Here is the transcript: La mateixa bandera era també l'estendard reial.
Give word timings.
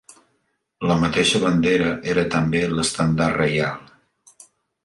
La 0.91 0.95
mateixa 1.03 1.41
bandera 1.43 1.91
era 2.15 2.25
també 2.37 2.65
l'estendard 2.73 3.41
reial. 3.43 4.45